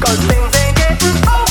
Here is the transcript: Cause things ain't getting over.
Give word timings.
Cause 0.00 0.16
things 0.26 0.54
ain't 0.54 0.76
getting 0.76 1.28
over. 1.28 1.47